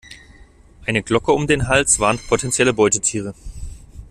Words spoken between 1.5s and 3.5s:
Hals warnt potenzielle Beutetiere.